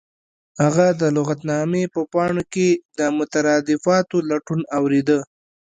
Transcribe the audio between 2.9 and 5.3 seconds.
د مترادفاتو لټون اوریده